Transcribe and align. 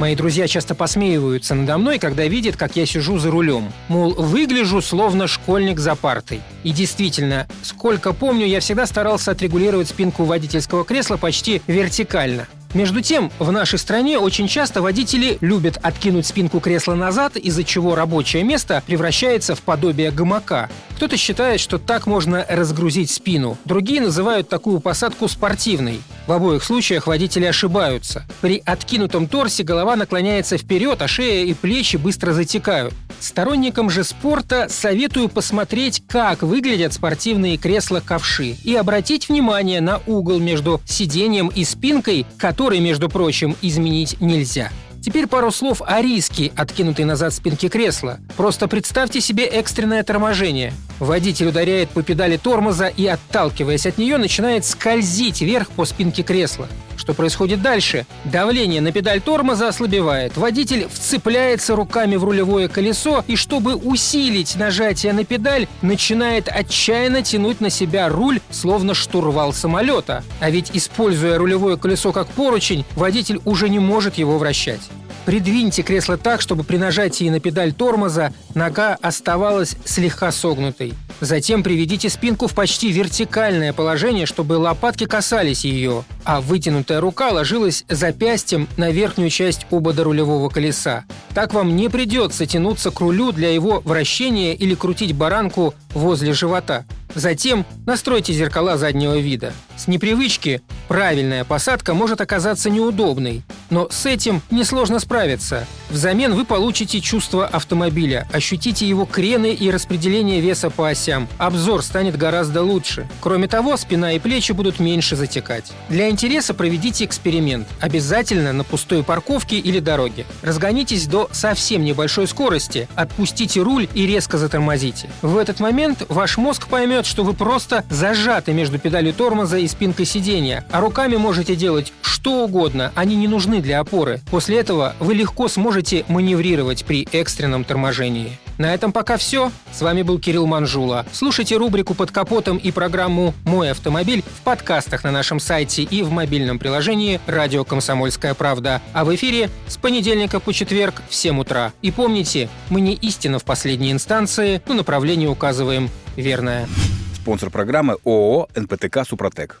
Мои 0.00 0.16
друзья 0.16 0.48
часто 0.48 0.74
посмеиваются 0.74 1.54
надо 1.54 1.76
мной, 1.76 1.98
когда 1.98 2.24
видят, 2.24 2.56
как 2.56 2.74
я 2.74 2.86
сижу 2.86 3.18
за 3.18 3.30
рулем. 3.30 3.70
Мол, 3.88 4.14
выгляжу 4.14 4.80
словно 4.80 5.26
школьник 5.26 5.78
за 5.78 5.94
партой. 5.94 6.40
И 6.64 6.70
действительно, 6.70 7.46
сколько 7.62 8.14
помню, 8.14 8.46
я 8.46 8.60
всегда 8.60 8.86
старался 8.86 9.32
отрегулировать 9.32 9.88
спинку 9.88 10.24
водительского 10.24 10.86
кресла 10.86 11.18
почти 11.18 11.60
вертикально. 11.66 12.48
Между 12.72 13.02
тем, 13.02 13.30
в 13.38 13.52
нашей 13.52 13.78
стране 13.78 14.18
очень 14.18 14.48
часто 14.48 14.80
водители 14.80 15.36
любят 15.42 15.76
откинуть 15.82 16.24
спинку 16.24 16.60
кресла 16.60 16.94
назад, 16.94 17.36
из-за 17.36 17.64
чего 17.64 17.94
рабочее 17.94 18.44
место 18.44 18.82
превращается 18.86 19.54
в 19.54 19.60
подобие 19.60 20.12
гамака. 20.12 20.70
Кто-то 20.96 21.18
считает, 21.18 21.60
что 21.60 21.78
так 21.78 22.06
можно 22.06 22.46
разгрузить 22.48 23.10
спину. 23.10 23.58
Другие 23.64 24.00
называют 24.00 24.48
такую 24.48 24.80
посадку 24.80 25.28
спортивной. 25.28 26.00
В 26.30 26.32
обоих 26.32 26.62
случаях 26.62 27.08
водители 27.08 27.44
ошибаются. 27.44 28.24
При 28.40 28.62
откинутом 28.64 29.26
торсе 29.26 29.64
голова 29.64 29.96
наклоняется 29.96 30.58
вперед, 30.58 31.02
а 31.02 31.08
шея 31.08 31.44
и 31.44 31.54
плечи 31.54 31.96
быстро 31.96 32.32
затекают. 32.32 32.94
Сторонникам 33.18 33.90
же 33.90 34.04
спорта 34.04 34.68
советую 34.68 35.28
посмотреть, 35.28 36.04
как 36.06 36.42
выглядят 36.42 36.92
спортивные 36.92 37.56
кресла-ковши 37.56 38.54
и 38.62 38.76
обратить 38.76 39.28
внимание 39.28 39.80
на 39.80 40.00
угол 40.06 40.38
между 40.38 40.80
сиденьем 40.84 41.48
и 41.48 41.64
спинкой, 41.64 42.24
который, 42.38 42.78
между 42.78 43.08
прочим, 43.08 43.56
изменить 43.60 44.20
нельзя. 44.20 44.70
Теперь 45.02 45.26
пару 45.26 45.50
слов 45.50 45.80
о 45.84 46.02
риске, 46.02 46.52
откинутой 46.56 47.06
назад 47.06 47.32
спинки 47.32 47.68
кресла. 47.68 48.18
Просто 48.36 48.68
представьте 48.68 49.20
себе 49.20 49.44
экстренное 49.44 50.02
торможение. 50.02 50.74
Водитель 50.98 51.48
ударяет 51.48 51.88
по 51.88 52.02
педали 52.02 52.36
тормоза 52.36 52.88
и, 52.88 53.06
отталкиваясь 53.06 53.86
от 53.86 53.96
нее, 53.96 54.18
начинает 54.18 54.66
скользить 54.66 55.40
вверх 55.40 55.70
по 55.70 55.86
спинке 55.86 56.22
кресла. 56.22 56.68
Что 57.00 57.14
происходит 57.14 57.62
дальше? 57.62 58.04
Давление 58.26 58.82
на 58.82 58.92
педаль 58.92 59.22
тормоза 59.22 59.68
ослабевает. 59.68 60.36
Водитель 60.36 60.86
вцепляется 60.86 61.74
руками 61.74 62.16
в 62.16 62.24
рулевое 62.24 62.68
колесо 62.68 63.24
и, 63.26 63.36
чтобы 63.36 63.74
усилить 63.74 64.54
нажатие 64.56 65.14
на 65.14 65.24
педаль, 65.24 65.66
начинает 65.80 66.50
отчаянно 66.50 67.22
тянуть 67.22 67.62
на 67.62 67.70
себя 67.70 68.10
руль, 68.10 68.42
словно 68.50 68.92
штурвал 68.92 69.54
самолета. 69.54 70.22
А 70.40 70.50
ведь, 70.50 70.72
используя 70.74 71.38
рулевое 71.38 71.78
колесо 71.78 72.12
как 72.12 72.26
поручень, 72.28 72.84
водитель 72.96 73.40
уже 73.46 73.70
не 73.70 73.78
может 73.78 74.16
его 74.16 74.36
вращать. 74.36 74.82
Придвиньте 75.26 75.82
кресло 75.82 76.16
так, 76.16 76.40
чтобы 76.40 76.64
при 76.64 76.76
нажатии 76.76 77.28
на 77.28 77.40
педаль 77.40 77.72
тормоза 77.72 78.32
нога 78.54 78.96
оставалась 79.00 79.76
слегка 79.84 80.32
согнутой. 80.32 80.94
Затем 81.20 81.62
приведите 81.62 82.08
спинку 82.08 82.46
в 82.46 82.54
почти 82.54 82.90
вертикальное 82.90 83.74
положение, 83.74 84.24
чтобы 84.24 84.54
лопатки 84.54 85.04
касались 85.04 85.64
ее, 85.64 86.04
а 86.24 86.40
вытянутая 86.40 87.00
рука 87.00 87.30
ложилась 87.30 87.84
запястьем 87.88 88.68
на 88.78 88.90
верхнюю 88.90 89.28
часть 89.28 89.66
обода 89.70 90.04
рулевого 90.04 90.48
колеса. 90.48 91.04
Так 91.34 91.52
вам 91.52 91.76
не 91.76 91.90
придется 91.90 92.46
тянуться 92.46 92.90
к 92.90 93.00
рулю 93.00 93.32
для 93.32 93.52
его 93.52 93.82
вращения 93.84 94.54
или 94.54 94.74
крутить 94.74 95.14
баранку 95.14 95.74
возле 95.92 96.32
живота. 96.32 96.86
Затем 97.14 97.66
настройте 97.86 98.32
зеркала 98.32 98.78
заднего 98.78 99.18
вида. 99.18 99.52
С 99.76 99.88
непривычки 99.88 100.62
правильная 100.90 101.44
посадка 101.44 101.94
может 101.94 102.20
оказаться 102.20 102.68
неудобной, 102.68 103.44
но 103.70 103.88
с 103.90 104.06
этим 104.06 104.42
несложно 104.50 104.98
справиться. 104.98 105.64
Взамен 105.88 106.34
вы 106.34 106.44
получите 106.44 107.00
чувство 107.00 107.46
автомобиля, 107.46 108.26
ощутите 108.32 108.88
его 108.88 109.06
крены 109.06 109.54
и 109.54 109.70
распределение 109.70 110.40
веса 110.40 110.68
по 110.68 110.88
осям. 110.88 111.28
Обзор 111.38 111.84
станет 111.84 112.16
гораздо 112.16 112.62
лучше. 112.62 113.08
Кроме 113.20 113.46
того, 113.46 113.76
спина 113.76 114.14
и 114.14 114.18
плечи 114.18 114.50
будут 114.50 114.80
меньше 114.80 115.14
затекать. 115.14 115.70
Для 115.88 116.10
интереса 116.10 116.54
проведите 116.54 117.04
эксперимент. 117.04 117.68
Обязательно 117.80 118.52
на 118.52 118.64
пустой 118.64 119.04
парковке 119.04 119.58
или 119.58 119.78
дороге. 119.78 120.26
Разгонитесь 120.42 121.06
до 121.06 121.28
совсем 121.30 121.84
небольшой 121.84 122.26
скорости, 122.26 122.88
отпустите 122.96 123.62
руль 123.62 123.88
и 123.94 124.06
резко 124.08 124.38
затормозите. 124.38 125.08
В 125.22 125.36
этот 125.36 125.60
момент 125.60 126.02
ваш 126.08 126.36
мозг 126.36 126.66
поймет, 126.66 127.06
что 127.06 127.22
вы 127.22 127.32
просто 127.32 127.84
зажаты 127.90 128.52
между 128.52 128.80
педалью 128.80 129.12
тормоза 129.12 129.58
и 129.58 129.68
спинкой 129.68 130.06
сидения, 130.06 130.64
а 130.80 130.82
руками 130.82 131.16
можете 131.16 131.56
делать 131.56 131.92
что 132.00 132.42
угодно, 132.42 132.90
они 132.94 133.14
не 133.14 133.28
нужны 133.28 133.60
для 133.60 133.80
опоры. 133.80 134.22
После 134.30 134.58
этого 134.58 134.94
вы 134.98 135.12
легко 135.12 135.46
сможете 135.46 136.06
маневрировать 136.08 136.86
при 136.86 137.06
экстренном 137.12 137.64
торможении. 137.64 138.38
На 138.56 138.72
этом 138.72 138.90
пока 138.90 139.18
все. 139.18 139.52
С 139.72 139.82
вами 139.82 140.00
был 140.00 140.18
Кирилл 140.18 140.46
Манжула. 140.46 141.04
Слушайте 141.12 141.58
рубрику 141.58 141.92
«Под 141.92 142.12
капотом» 142.12 142.56
и 142.56 142.70
программу 142.70 143.34
«Мой 143.44 143.70
автомобиль» 143.72 144.22
в 144.22 144.40
подкастах 144.40 145.04
на 145.04 145.10
нашем 145.10 145.38
сайте 145.38 145.82
и 145.82 146.02
в 146.02 146.10
мобильном 146.10 146.58
приложении 146.58 147.20
«Радио 147.26 147.62
Комсомольская 147.64 148.32
правда». 148.32 148.80
А 148.94 149.04
в 149.04 149.14
эфире 149.14 149.50
с 149.66 149.76
понедельника 149.76 150.40
по 150.40 150.54
четверг 150.54 151.02
в 151.10 151.14
7 151.14 151.40
утра. 151.40 151.74
И 151.82 151.90
помните, 151.90 152.48
мы 152.70 152.80
не 152.80 152.94
истина 152.94 153.38
в 153.38 153.44
последней 153.44 153.92
инстанции, 153.92 154.62
но 154.66 154.72
направление 154.72 155.28
указываем 155.28 155.90
верное. 156.16 156.66
Спонсор 157.14 157.50
программы 157.50 157.98
ООО 158.02 158.48
«НПТК 158.56 159.04
Супротек». 159.04 159.60